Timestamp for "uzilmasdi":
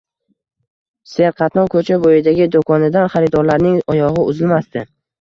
4.29-4.89